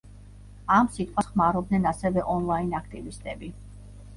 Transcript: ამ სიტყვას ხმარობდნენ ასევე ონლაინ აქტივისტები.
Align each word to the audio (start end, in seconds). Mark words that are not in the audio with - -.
ამ 0.77 0.87
სიტყვას 0.95 1.29
ხმარობდნენ 1.35 1.85
ასევე 1.91 2.25
ონლაინ 2.37 2.75
აქტივისტები. 2.81 3.53